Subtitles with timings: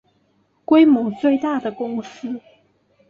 [0.65, 2.41] 规模最大的公司